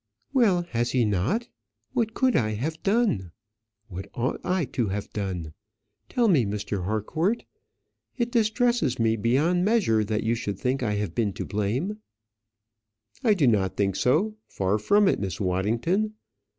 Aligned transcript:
"Well, 0.33 0.63
has 0.71 0.93
he 0.93 1.05
not? 1.05 1.47
What 1.93 2.15
could 2.15 2.35
I 2.35 2.53
have 2.55 2.81
done? 2.81 3.29
What 3.87 4.09
ought 4.15 4.41
I 4.43 4.65
to 4.65 4.87
have 4.87 5.13
done? 5.13 5.53
Tell 6.09 6.27
me, 6.27 6.43
Mr. 6.43 6.85
Harcourt. 6.85 7.43
It 8.17 8.31
distresses 8.31 8.97
me 8.97 9.15
beyond 9.15 9.63
measure 9.63 10.03
that 10.03 10.23
you 10.23 10.33
should 10.33 10.57
think 10.57 10.81
I 10.81 10.95
have 10.95 11.13
been 11.13 11.33
to 11.33 11.45
blame." 11.45 11.99
"I 13.23 13.35
do 13.35 13.45
not 13.45 13.77
think 13.77 13.95
so; 13.95 14.37
far 14.47 14.79
from 14.79 15.07
it, 15.07 15.19
Miss 15.19 15.39
Waddington. 15.39 16.15